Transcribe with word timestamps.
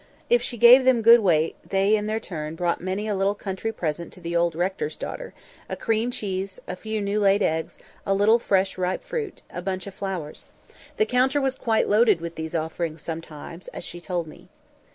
If 0.31 0.41
she 0.41 0.57
gave 0.57 0.83
them 0.83 1.03
good 1.03 1.19
weight, 1.19 1.57
they, 1.63 1.95
in 1.95 2.07
their 2.07 2.19
turn, 2.19 2.55
brought 2.55 2.81
many 2.81 3.07
a 3.07 3.13
little 3.13 3.35
country 3.35 3.71
present 3.71 4.11
to 4.13 4.19
the 4.19 4.35
"old 4.35 4.55
rector's 4.55 4.97
daughter"; 4.97 5.31
a 5.69 5.75
cream 5.75 6.09
cheese, 6.09 6.59
a 6.67 6.75
few 6.75 7.01
new 7.03 7.19
laid 7.19 7.43
eggs, 7.43 7.77
a 8.03 8.15
little 8.15 8.39
fresh 8.39 8.79
ripe 8.79 9.03
fruit, 9.03 9.43
a 9.51 9.61
bunch 9.61 9.85
of 9.85 9.93
flowers. 9.93 10.47
The 10.97 11.05
counter 11.05 11.39
was 11.39 11.53
quite 11.53 11.87
loaded 11.87 12.19
with 12.19 12.33
these 12.33 12.55
offerings 12.55 13.03
sometimes, 13.03 13.67
as 13.67 13.83
she 13.83 14.01
told 14.01 14.25
me. 14.25 14.49